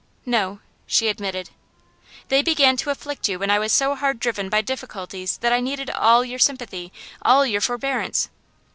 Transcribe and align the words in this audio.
'No,' 0.25 0.61
she 0.87 1.09
admitted. 1.09 1.51
'They 2.29 2.41
began 2.41 2.75
to 2.77 2.89
afflict 2.89 3.29
you 3.29 3.37
when 3.37 3.51
I 3.51 3.59
was 3.59 3.71
so 3.71 3.93
hard 3.93 4.19
driven 4.19 4.49
by 4.49 4.61
difficulties 4.61 5.37
that 5.41 5.53
I 5.53 5.59
needed 5.59 5.91
all 5.91 6.25
your 6.25 6.39
sympathy, 6.39 6.91
all 7.21 7.45
your 7.45 7.61
forbearance. 7.61 8.27